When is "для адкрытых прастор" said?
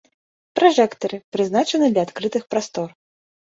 1.93-2.87